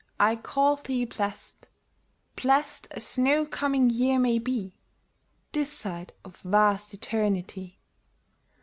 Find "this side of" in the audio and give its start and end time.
5.51-6.37